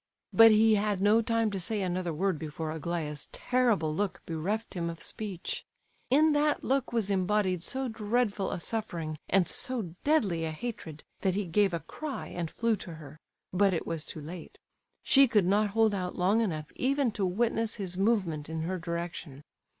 [0.33, 4.89] But he had no time to say another word before Aglaya's terrible look bereft him
[4.89, 5.63] of speech.
[6.09, 11.35] In that look was embodied so dreadful a suffering and so deadly a hatred, that
[11.35, 13.19] he gave a cry and flew to her;
[13.53, 14.57] but it was too late.
[15.03, 19.43] She could not hold out long enough even to witness his movement in her direction.